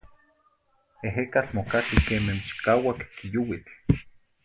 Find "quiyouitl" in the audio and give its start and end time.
3.15-3.73